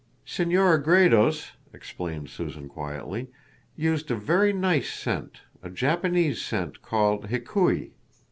"Senora 0.25 0.81
Gredos," 0.83 1.51
explained 1.73 2.27
Susan 2.31 2.67
quietly, 2.67 3.27
"used 3.75 4.09
a 4.09 4.15
very 4.15 4.51
nice 4.51 4.91
scent 4.91 5.41
a 5.61 5.69
Japanese 5.69 6.41
scent 6.43 6.81
called 6.81 7.27
Hikui. 7.29 7.91